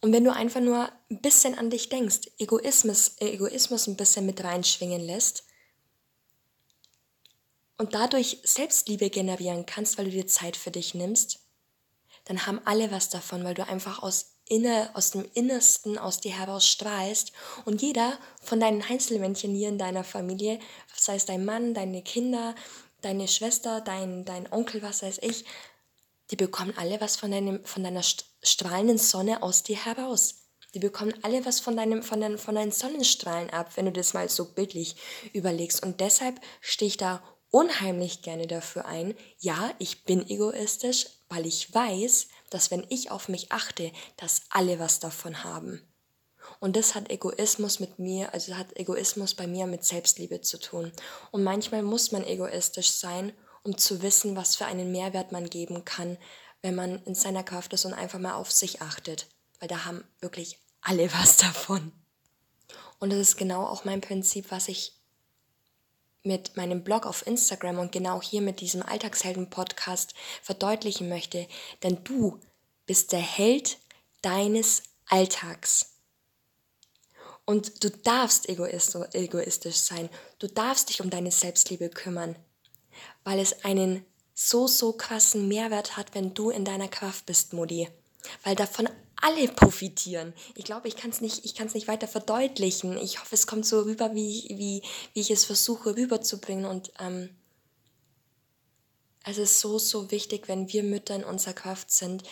Und 0.02 0.14
wenn 0.14 0.24
du 0.24 0.34
einfach 0.34 0.62
nur 0.62 0.92
ein 1.12 1.22
bisschen 1.22 1.58
an 1.58 1.70
dich 1.70 1.90
denkst, 1.90 2.32
Egoismus, 2.40 3.18
Egoismus 3.20 3.88
ein 3.88 3.98
bisschen 3.98 4.26
mit 4.26 4.44
reinschwingen 4.44 5.02
lässt 5.02 5.44
und 7.78 7.94
dadurch 7.94 8.40
Selbstliebe 8.44 9.12
generieren 9.12 9.68
kannst, 9.68 9.98
weil 9.98 10.06
du 10.06 10.12
dir 10.12 10.26
Zeit 10.26 10.58
für 10.58 10.72
dich 10.72 10.96
nimmst, 10.96 11.40
dann 12.26 12.46
haben 12.48 12.62
alle 12.66 12.92
was 12.92 13.10
davon, 13.10 13.44
weil 13.44 13.54
du 13.54 13.68
einfach 13.68 14.02
aus, 14.02 14.34
inner, 14.50 14.90
aus 14.96 15.12
dem 15.12 15.26
Innersten 15.34 15.98
aus 15.98 16.20
dir 16.20 16.38
heraus 16.38 16.68
strahlst 16.68 17.32
und 17.66 17.82
jeder 17.82 18.18
von 18.42 18.60
deinen 18.60 18.82
Einzelmännchen 18.82 19.54
hier 19.54 19.70
in 19.70 19.78
deiner 19.78 20.04
Familie, 20.04 20.60
sei 20.96 21.16
es 21.16 21.26
dein 21.26 21.46
Mann, 21.46 21.74
deine 21.74 22.02
Kinder, 22.02 22.56
deine 23.02 23.28
Schwester, 23.28 23.82
dein, 23.82 24.26
dein 24.26 24.52
Onkel, 24.52 24.82
was 24.82 25.04
weiß 25.04 25.20
ich, 25.22 25.46
die 26.32 26.36
bekommen 26.36 26.74
alle 26.78 27.00
was 27.02 27.18
von, 27.18 27.32
deinem, 27.32 27.64
von 27.66 27.84
deiner 27.84 28.04
strahlenden 28.42 28.98
Sonne 28.98 29.44
aus 29.44 29.64
dir 29.64 29.78
heraus. 29.78 30.36
Die 30.74 30.80
bekommen 30.80 31.14
alle 31.22 31.46
was 31.46 31.60
von, 31.60 31.76
deinem, 31.76 32.02
von, 32.02 32.22
deinen, 32.22 32.38
von 32.38 32.56
deinen 32.56 32.72
Sonnenstrahlen 32.72 33.50
ab, 33.50 33.76
wenn 33.76 33.86
du 33.86 33.92
das 33.92 34.14
mal 34.14 34.30
so 34.30 34.54
bildlich 34.54 34.96
überlegst. 35.34 35.84
Und 35.84 36.00
deshalb 36.00 36.40
stehe 36.62 36.88
ich 36.88 36.98
da 36.98 37.22
unheimlich 37.50 38.22
gerne 38.22 38.48
dafür 38.48 38.86
ein, 38.86 39.14
ja, 39.40 39.74
ich 39.78 40.06
bin 40.06 40.28
egoistisch, 40.30 41.08
weil 41.28 41.46
ich 41.46 41.74
weiß, 41.74 42.30
dass 42.50 42.72
wenn 42.72 42.86
ich 42.90 43.12
auf 43.12 43.28
mich 43.28 43.52
achte, 43.52 43.92
dass 44.18 44.44
alle 44.50 44.80
was 44.80 45.00
davon 45.00 45.44
haben. 45.44 45.82
Und 46.60 46.76
das 46.76 46.96
hat 46.96 47.10
Egoismus 47.10 47.80
mit 47.80 48.00
mir, 48.00 48.34
also 48.34 48.56
hat 48.56 48.78
Egoismus 48.78 49.36
bei 49.36 49.48
mir 49.48 49.68
mit 49.68 49.84
Selbstliebe 49.84 50.42
zu 50.42 50.60
tun. 50.60 50.92
Und 51.32 51.44
manchmal 51.44 51.84
muss 51.84 52.12
man 52.12 52.24
egoistisch 52.24 52.92
sein, 52.92 53.34
um 53.64 53.78
zu 53.78 54.02
wissen, 54.02 54.36
was 54.36 54.56
für 54.56 54.66
einen 54.66 54.92
Mehrwert 54.92 55.32
man 55.32 55.50
geben 55.50 55.86
kann, 55.86 56.18
wenn 56.62 56.76
man 56.76 57.04
in 57.04 57.16
seiner 57.16 57.44
Kraft 57.44 57.74
ist 57.74 57.86
und 57.86 57.94
einfach 57.94 58.20
mal 58.20 58.36
auf 58.36 58.52
sich 58.52 58.82
achtet. 58.82 59.28
Weil 59.60 59.70
da 59.70 59.86
haben 59.86 60.04
wirklich 60.20 60.60
alle 60.82 61.12
was 61.22 61.38
davon. 61.38 61.92
Und 63.00 63.12
das 63.12 63.20
ist 63.20 63.38
genau 63.38 63.66
auch 63.66 63.84
mein 63.86 64.02
Prinzip, 64.02 64.52
was 64.52 64.68
ich 64.68 64.94
mit 66.24 66.56
meinem 66.56 66.84
Blog 66.84 67.08
auf 67.08 67.26
Instagram 67.26 67.80
und 67.80 67.92
genau 67.92 68.22
hier 68.22 68.42
mit 68.42 68.62
diesem 68.62 68.84
Alltagshelden-Podcast 68.84 70.14
verdeutlichen 70.44 71.10
möchte. 71.10 71.48
Denn 71.82 72.04
du 72.04 72.40
bist 72.86 73.12
der 73.12 73.20
Held 73.22 73.80
deines 74.22 74.84
Alltags. 75.08 75.98
Und 77.46 77.84
du 77.84 77.90
darfst 77.90 78.48
egoistisch 78.48 79.78
sein. 79.78 80.10
Du 80.38 80.48
darfst 80.48 80.90
dich 80.90 81.02
um 81.02 81.10
deine 81.10 81.32
Selbstliebe 81.32 81.90
kümmern, 81.90 82.36
weil 83.24 83.40
es 83.40 83.66
einen 83.66 84.06
so, 84.34 84.68
so 84.68 84.94
krassen 84.94 85.48
Mehrwert 85.48 85.98
hat, 85.98 86.16
wenn 86.16 86.34
du 86.34 86.50
in 86.50 86.66
deiner 86.66 86.88
Kraft 86.88 87.26
bist, 87.26 87.54
Modi. 87.54 87.88
Weil 88.44 88.56
davon 88.56 88.90
alle 89.22 89.48
profitieren. 89.48 90.34
Ich 90.56 90.66
glaube, 90.66 90.88
ich 90.88 90.96
kann 90.96 91.12
es 91.12 91.22
nicht, 91.22 91.44
nicht 91.74 91.88
weiter 91.88 92.08
verdeutlichen. 92.08 92.98
Ich 92.98 93.22
hoffe, 93.22 93.36
es 93.36 93.48
kommt 93.48 93.66
so 93.66 93.82
rüber, 93.82 94.14
wie, 94.16 94.46
wie, 94.50 94.82
wie 95.14 95.20
ich 95.20 95.32
es 95.32 95.46
versuche 95.46 95.96
rüberzubringen. 95.96 96.66
Und 96.66 96.92
ähm, 97.00 97.30
es 99.24 99.38
ist 99.38 99.60
so, 99.60 99.78
so 99.78 100.10
wichtig, 100.12 100.48
wenn 100.48 100.72
wir 100.74 100.84
Mütter 100.84 101.16
in 101.16 101.24
unserer 101.24 101.54
Kraft 101.54 101.92
sind, 101.92 102.24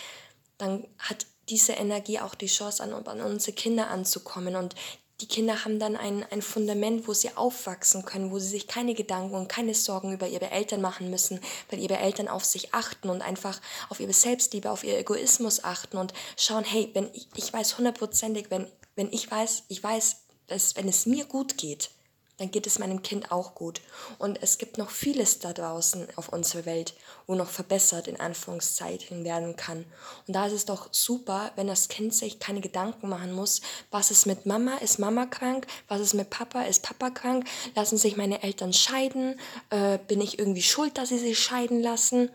dann 0.57 0.87
hat 0.97 1.27
diese 1.47 1.73
Energie 1.73 2.19
auch 2.19 2.35
die 2.35 2.47
Chance, 2.47 2.83
an, 2.83 2.93
an 2.93 3.21
unsere 3.21 3.55
Kinder 3.55 3.89
anzukommen. 3.89 4.55
Und 4.55 4.75
die 5.21 5.27
Kinder 5.27 5.65
haben 5.65 5.79
dann 5.79 5.95
ein, 5.97 6.25
ein 6.31 6.41
Fundament, 6.41 7.07
wo 7.07 7.13
sie 7.13 7.35
aufwachsen 7.35 8.05
können, 8.05 8.31
wo 8.31 8.39
sie 8.39 8.47
sich 8.47 8.67
keine 8.67 8.93
Gedanken 8.93 9.35
und 9.35 9.49
keine 9.49 9.73
Sorgen 9.73 10.13
über 10.13 10.27
ihre 10.27 10.51
Eltern 10.51 10.81
machen 10.81 11.09
müssen, 11.09 11.41
weil 11.69 11.79
ihre 11.79 11.97
Eltern 11.97 12.27
auf 12.27 12.45
sich 12.45 12.73
achten 12.73 13.09
und 13.09 13.21
einfach 13.21 13.59
auf 13.89 13.99
ihre 13.99 14.13
Selbstliebe, 14.13 14.71
auf 14.71 14.83
ihr 14.83 14.97
Egoismus 14.97 15.63
achten 15.63 15.97
und 15.97 16.13
schauen, 16.37 16.63
hey, 16.63 16.89
wenn 16.93 17.09
ich, 17.13 17.27
ich 17.35 17.51
weiß 17.51 17.77
hundertprozentig, 17.77 18.49
wenn, 18.49 18.67
wenn 18.95 19.11
ich 19.11 19.29
weiß, 19.29 19.63
ich 19.67 19.83
weiß, 19.83 20.17
dass 20.47 20.75
wenn 20.75 20.87
es 20.87 21.05
mir 21.05 21.25
gut 21.25 21.57
geht, 21.57 21.89
dann 22.39 22.51
geht 22.51 22.65
es 22.65 22.79
meinem 22.79 23.03
Kind 23.03 23.31
auch 23.31 23.53
gut. 23.53 23.81
Und 24.17 24.41
es 24.41 24.57
gibt 24.57 24.77
noch 24.77 24.89
vieles 24.89 25.39
da 25.39 25.53
draußen 25.53 26.07
auf 26.15 26.29
unserer 26.29 26.65
Welt, 26.65 26.93
wo 27.27 27.35
noch 27.35 27.49
verbessert 27.49 28.07
in 28.07 28.19
Anführungszeichen 28.19 29.23
werden 29.25 29.55
kann. 29.57 29.85
Und 30.25 30.35
da 30.35 30.47
ist 30.47 30.53
es 30.53 30.65
doch 30.65 30.87
super, 30.91 31.51
wenn 31.55 31.67
das 31.67 31.89
Kind 31.89 32.15
sich 32.15 32.39
keine 32.39 32.61
Gedanken 32.61 33.09
machen 33.09 33.33
muss, 33.33 33.61
was 33.91 34.09
ist 34.09 34.25
mit 34.25 34.45
Mama, 34.45 34.77
ist 34.77 34.99
Mama 34.99 35.25
krank, 35.25 35.67
was 35.87 35.99
ist 35.99 36.13
mit 36.13 36.29
Papa, 36.29 36.63
ist 36.63 36.81
Papa 36.81 37.09
krank, 37.09 37.45
lassen 37.75 37.97
sich 37.97 38.15
meine 38.15 38.41
Eltern 38.41 38.73
scheiden, 38.73 39.39
äh, 39.69 39.99
bin 40.07 40.21
ich 40.21 40.39
irgendwie 40.39 40.63
schuld, 40.63 40.97
dass 40.97 41.09
sie 41.09 41.19
sich 41.19 41.37
scheiden 41.37 41.81
lassen. 41.81 42.31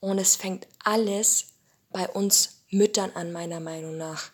Und 0.00 0.18
es 0.18 0.34
fängt 0.34 0.66
alles 0.82 1.48
bei 1.90 2.08
uns 2.08 2.62
Müttern 2.70 3.10
an, 3.14 3.32
meiner 3.32 3.60
Meinung 3.60 3.98
nach. 3.98 4.30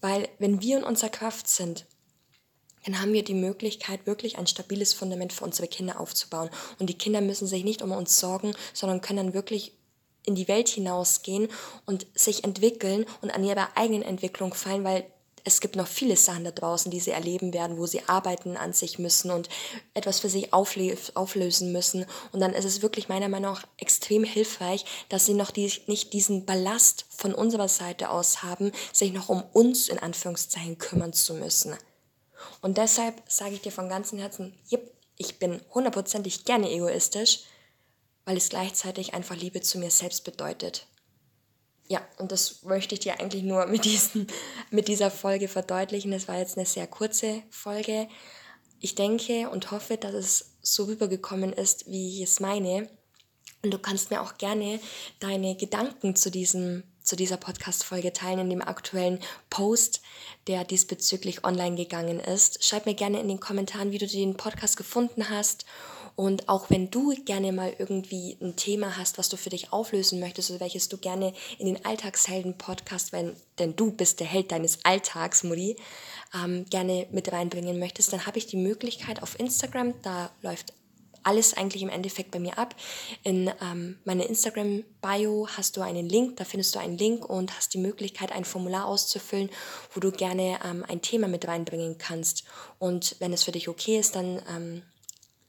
Weil 0.00 0.28
wenn 0.38 0.60
wir 0.60 0.78
in 0.78 0.84
unserer 0.84 1.10
Kraft 1.10 1.48
sind, 1.48 1.86
dann 2.88 3.02
haben 3.02 3.12
wir 3.12 3.22
die 3.22 3.34
Möglichkeit, 3.34 4.06
wirklich 4.06 4.38
ein 4.38 4.46
stabiles 4.46 4.94
Fundament 4.94 5.34
für 5.34 5.44
unsere 5.44 5.68
Kinder 5.68 6.00
aufzubauen. 6.00 6.48
Und 6.78 6.88
die 6.88 6.96
Kinder 6.96 7.20
müssen 7.20 7.46
sich 7.46 7.62
nicht 7.62 7.82
um 7.82 7.92
uns 7.92 8.18
sorgen, 8.18 8.54
sondern 8.72 9.02
können 9.02 9.18
dann 9.18 9.34
wirklich 9.34 9.72
in 10.24 10.34
die 10.34 10.48
Welt 10.48 10.68
hinausgehen 10.68 11.48
und 11.84 12.06
sich 12.14 12.44
entwickeln 12.44 13.04
und 13.20 13.30
an 13.30 13.44
ihrer 13.44 13.76
eigenen 13.76 14.02
Entwicklung 14.02 14.54
fallen, 14.54 14.84
weil 14.84 15.04
es 15.44 15.60
gibt 15.60 15.76
noch 15.76 15.86
viele 15.86 16.16
Sachen 16.16 16.44
da 16.44 16.50
draußen, 16.50 16.90
die 16.90 17.00
sie 17.00 17.10
erleben 17.10 17.52
werden, 17.52 17.76
wo 17.76 17.84
sie 17.84 18.08
arbeiten 18.08 18.56
an 18.56 18.72
sich 18.72 18.98
müssen 18.98 19.30
und 19.30 19.50
etwas 19.92 20.20
für 20.20 20.30
sich 20.30 20.54
auflösen 20.54 21.72
müssen. 21.72 22.06
Und 22.32 22.40
dann 22.40 22.54
ist 22.54 22.64
es 22.64 22.80
wirklich 22.80 23.10
meiner 23.10 23.28
Meinung 23.28 23.52
nach 23.52 23.66
extrem 23.76 24.24
hilfreich, 24.24 24.86
dass 25.10 25.26
sie 25.26 25.34
noch 25.34 25.50
die, 25.50 25.70
nicht 25.86 26.14
diesen 26.14 26.46
Ballast 26.46 27.04
von 27.10 27.34
unserer 27.34 27.68
Seite 27.68 28.08
aus 28.08 28.42
haben, 28.42 28.72
sich 28.94 29.12
noch 29.12 29.28
um 29.28 29.42
uns 29.52 29.88
in 29.88 29.98
Anführungszeichen 29.98 30.78
kümmern 30.78 31.12
zu 31.12 31.34
müssen. 31.34 31.76
Und 32.60 32.78
deshalb 32.78 33.22
sage 33.28 33.54
ich 33.54 33.62
dir 33.62 33.72
von 33.72 33.88
ganzem 33.88 34.18
Herzen, 34.18 34.58
jep, 34.66 34.92
ich 35.16 35.38
bin 35.38 35.60
hundertprozentig 35.74 36.44
gerne 36.44 36.70
egoistisch, 36.70 37.40
weil 38.24 38.36
es 38.36 38.48
gleichzeitig 38.50 39.14
einfach 39.14 39.36
Liebe 39.36 39.60
zu 39.60 39.78
mir 39.78 39.90
selbst 39.90 40.24
bedeutet. 40.24 40.86
Ja, 41.88 42.06
und 42.18 42.30
das 42.30 42.62
möchte 42.62 42.94
ich 42.94 43.00
dir 43.00 43.18
eigentlich 43.18 43.42
nur 43.42 43.66
mit, 43.66 43.84
diesen, 43.84 44.26
mit 44.70 44.88
dieser 44.88 45.10
Folge 45.10 45.48
verdeutlichen. 45.48 46.10
Das 46.10 46.28
war 46.28 46.38
jetzt 46.38 46.56
eine 46.56 46.66
sehr 46.66 46.86
kurze 46.86 47.42
Folge. 47.50 48.08
Ich 48.80 48.94
denke 48.94 49.48
und 49.48 49.70
hoffe, 49.70 49.96
dass 49.96 50.14
es 50.14 50.56
so 50.60 50.84
rübergekommen 50.84 51.52
ist, 51.52 51.86
wie 51.90 52.16
ich 52.16 52.28
es 52.28 52.40
meine. 52.40 52.88
Und 53.62 53.72
du 53.72 53.78
kannst 53.78 54.10
mir 54.10 54.22
auch 54.22 54.36
gerne 54.38 54.78
deine 55.18 55.56
Gedanken 55.56 56.14
zu 56.14 56.30
diesem 56.30 56.84
zu 57.08 57.16
dieser 57.16 57.38
Podcast-Folge 57.38 58.12
teilen 58.12 58.40
in 58.40 58.50
dem 58.50 58.62
aktuellen 58.62 59.18
Post, 59.48 60.02
der 60.46 60.64
diesbezüglich 60.64 61.44
online 61.44 61.76
gegangen 61.76 62.20
ist. 62.20 62.62
Schreib 62.62 62.84
mir 62.84 62.94
gerne 62.94 63.18
in 63.20 63.28
den 63.28 63.40
Kommentaren, 63.40 63.92
wie 63.92 63.98
du 63.98 64.06
den 64.06 64.36
Podcast 64.36 64.76
gefunden 64.76 65.30
hast. 65.30 65.64
Und 66.16 66.48
auch 66.48 66.68
wenn 66.68 66.90
du 66.90 67.14
gerne 67.24 67.52
mal 67.52 67.74
irgendwie 67.78 68.36
ein 68.42 68.56
Thema 68.56 68.98
hast, 68.98 69.18
was 69.18 69.28
du 69.28 69.36
für 69.36 69.50
dich 69.50 69.72
auflösen 69.72 70.20
möchtest 70.20 70.50
oder 70.50 70.60
welches 70.60 70.88
du 70.88 70.98
gerne 70.98 71.32
in 71.58 71.66
den 71.66 71.84
Alltagshelden-Podcast, 71.84 73.12
wenn, 73.12 73.36
denn 73.58 73.76
du 73.76 73.92
bist 73.92 74.20
der 74.20 74.26
Held 74.26 74.50
deines 74.50 74.84
Alltags, 74.84 75.44
Mutti, 75.44 75.76
ähm, 76.34 76.66
gerne 76.68 77.06
mit 77.12 77.32
reinbringen 77.32 77.78
möchtest, 77.78 78.12
dann 78.12 78.26
habe 78.26 78.36
ich 78.36 78.46
die 78.46 78.56
Möglichkeit 78.56 79.22
auf 79.22 79.38
Instagram, 79.38 79.94
da 80.02 80.30
läuft 80.42 80.74
alles 81.22 81.54
eigentlich 81.54 81.82
im 81.82 81.88
Endeffekt 81.88 82.30
bei 82.30 82.38
mir 82.38 82.58
ab. 82.58 82.74
In 83.22 83.50
ähm, 83.62 83.98
meiner 84.04 84.26
Instagram-Bio 84.26 85.48
hast 85.56 85.76
du 85.76 85.80
einen 85.80 86.08
Link, 86.08 86.36
da 86.36 86.44
findest 86.44 86.74
du 86.74 86.78
einen 86.78 86.98
Link 86.98 87.28
und 87.28 87.56
hast 87.56 87.74
die 87.74 87.78
Möglichkeit, 87.78 88.32
ein 88.32 88.44
Formular 88.44 88.86
auszufüllen, 88.86 89.50
wo 89.92 90.00
du 90.00 90.10
gerne 90.10 90.58
ähm, 90.64 90.84
ein 90.88 91.02
Thema 91.02 91.28
mit 91.28 91.46
reinbringen 91.46 91.98
kannst. 91.98 92.44
Und 92.78 93.16
wenn 93.18 93.32
es 93.32 93.44
für 93.44 93.52
dich 93.52 93.68
okay 93.68 93.98
ist, 93.98 94.16
dann 94.16 94.42
ähm, 94.48 94.82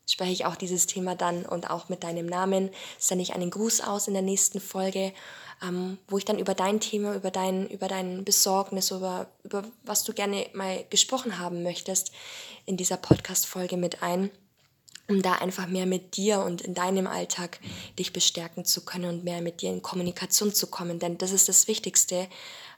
spreche 0.09 0.31
ich 0.31 0.45
auch 0.45 0.55
dieses 0.55 0.87
Thema 0.87 1.15
dann 1.15 1.45
und 1.45 1.69
auch 1.69 1.89
mit 1.89 2.03
deinem 2.03 2.25
Namen, 2.25 2.71
sende 2.97 3.21
ich 3.21 3.33
einen 3.33 3.51
Gruß 3.51 3.81
aus 3.81 4.07
in 4.07 4.13
der 4.13 4.23
nächsten 4.23 4.59
Folge, 4.59 5.13
ähm, 5.61 5.97
wo 6.07 6.17
ich 6.17 6.25
dann 6.25 6.39
über 6.39 6.55
dein 6.55 6.79
Thema, 6.79 7.15
über 7.15 7.31
dein, 7.31 7.67
über 7.67 7.87
dein 7.87 8.23
Besorgnis, 8.23 8.91
über, 8.91 9.27
über 9.43 9.63
was 9.83 10.03
du 10.03 10.13
gerne 10.13 10.47
mal 10.53 10.83
gesprochen 10.89 11.37
haben 11.37 11.63
möchtest, 11.63 12.11
in 12.65 12.77
dieser 12.77 12.97
Podcast-Folge 12.97 13.77
mit 13.77 14.01
ein 14.01 14.31
um 15.09 15.23
da 15.23 15.33
einfach 15.33 15.67
mehr 15.67 15.87
mit 15.87 16.15
dir 16.15 16.39
und 16.39 16.61
in 16.61 16.75
deinem 16.75 17.07
Alltag 17.07 17.59
dich 17.97 18.13
bestärken 18.13 18.63
zu 18.63 18.85
können 18.85 19.05
und 19.05 19.23
mehr 19.23 19.41
mit 19.41 19.61
dir 19.61 19.71
in 19.71 19.81
Kommunikation 19.81 20.53
zu 20.53 20.67
kommen. 20.67 20.99
Denn 20.99 21.17
das 21.17 21.31
ist 21.31 21.49
das 21.49 21.67
Wichtigste, 21.67 22.27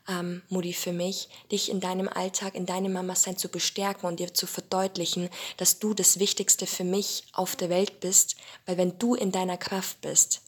ähm, 0.07 0.41
Mutti, 0.47 0.71
für 0.71 0.93
mich, 0.93 1.27
dich 1.51 1.69
in 1.69 1.81
deinem 1.81 2.07
Alltag, 2.07 2.55
in 2.55 2.65
deinem 2.65 2.93
Mama-Sein 2.93 3.37
zu 3.37 3.49
bestärken 3.49 4.07
und 4.07 4.19
dir 4.19 4.33
zu 4.33 4.47
verdeutlichen, 4.47 5.29
dass 5.57 5.79
du 5.79 5.93
das 5.93 6.19
Wichtigste 6.19 6.65
für 6.67 6.85
mich 6.85 7.25
auf 7.33 7.57
der 7.57 7.69
Welt 7.69 7.99
bist. 7.99 8.37
Weil 8.65 8.77
wenn 8.77 8.97
du 8.97 9.13
in 9.13 9.33
deiner 9.33 9.57
Kraft 9.57 9.99
bist, 9.99 10.41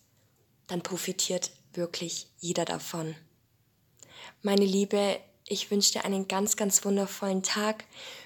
dann 0.68 0.82
profitiert 0.82 1.52
wirklich 1.74 2.28
jeder 2.40 2.64
davon. 2.64 3.14
Meine 4.42 4.66
Liebe, 4.66 5.20
ich 5.46 5.70
wünsche 5.70 5.92
dir 5.92 6.06
einen 6.06 6.30
ganz, 6.30 6.56
ganz 6.56 6.86
wundervollen 6.86 7.44
Tag. 7.44 7.84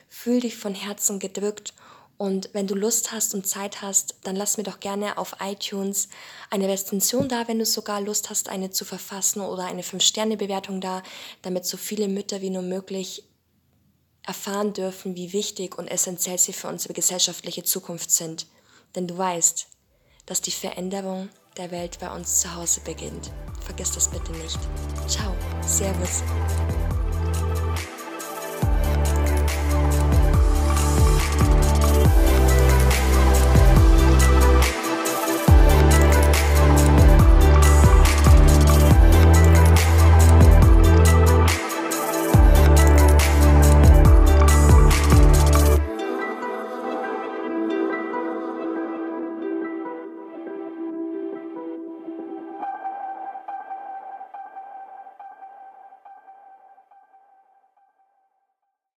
Fühl 0.10 0.42
dich 0.42 0.56
von 0.56 0.76
Herzen 0.76 1.18
gedrückt 1.18 1.74
und 2.18 2.50
wenn 2.54 2.66
du 2.66 2.74
Lust 2.74 3.12
hast 3.12 3.36
und 3.36 3.46
Zeit 3.48 3.82
hast, 3.82 4.16
dann 4.24 4.36
lass 4.36 4.58
mir 4.58 4.64
doch 4.64 4.80
gerne 4.80 5.18
auf 5.18 5.36
iTunes 5.40 6.10
eine 6.50 6.68
Rezension 6.68 7.30
da, 7.30 7.48
wenn 7.48 7.60
du 7.60 7.66
sogar 7.66 8.02
Lust 8.02 8.30
hast, 8.32 8.50
eine 8.50 8.72
zu 8.72 8.86
verfassen 8.86 9.42
oder 9.42 9.66
eine 9.66 9.84
5-Sterne-Bewertung 9.84 10.82
da, 10.82 11.04
damit 11.44 11.66
so 11.66 11.78
viele 11.78 12.08
Mütter 12.08 12.42
wie 12.42 12.50
nur 12.50 12.64
möglich 12.64 13.24
erfahren 14.24 14.74
dürfen, 14.74 15.16
wie 15.16 15.32
wichtig 15.32 15.78
und 15.78 15.88
essentiell 15.88 16.40
sie 16.40 16.54
für 16.54 16.68
unsere 16.68 16.94
gesellschaftliche 16.94 17.64
Zukunft 17.64 18.12
sind. 18.12 18.48
Denn 18.96 19.08
du 19.08 19.18
weißt, 19.18 19.68
dass 20.26 20.42
die 20.42 20.52
Veränderung 20.52 21.30
der 21.56 21.72
Welt 21.72 22.00
bei 22.00 22.14
uns 22.14 22.42
zu 22.42 22.54
Hause 22.56 22.82
beginnt. 22.82 23.32
Vergiss 23.64 23.92
das 23.92 24.10
bitte 24.10 24.32
nicht. 24.32 24.60
Ciao, 25.08 25.34
Servus. 25.62 26.24